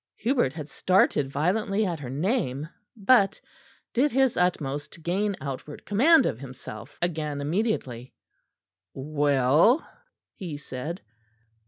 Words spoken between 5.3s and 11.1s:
outward command of himself again immediately. "Well?" he said.